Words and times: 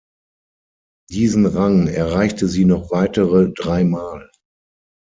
Diesen 1.11 1.45
Rang 1.45 1.85
erreichte 1.87 2.47
sie 2.47 2.65
noch 2.65 2.89
weitere 2.89 3.51
drei 3.55 3.83
Mal. 3.83 4.31